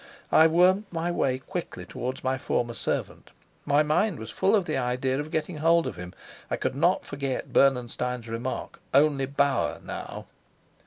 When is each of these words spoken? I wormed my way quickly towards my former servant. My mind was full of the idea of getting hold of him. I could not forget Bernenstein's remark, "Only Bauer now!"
I 0.31 0.47
wormed 0.47 0.85
my 0.89 1.11
way 1.11 1.37
quickly 1.37 1.85
towards 1.85 2.23
my 2.23 2.39
former 2.39 2.73
servant. 2.73 3.29
My 3.67 3.83
mind 3.83 4.17
was 4.17 4.31
full 4.31 4.55
of 4.55 4.65
the 4.65 4.75
idea 4.75 5.19
of 5.19 5.29
getting 5.29 5.57
hold 5.57 5.85
of 5.85 5.95
him. 5.95 6.11
I 6.49 6.55
could 6.55 6.73
not 6.73 7.05
forget 7.05 7.53
Bernenstein's 7.53 8.27
remark, 8.27 8.79
"Only 8.95 9.27
Bauer 9.27 9.79
now!" 9.83 10.25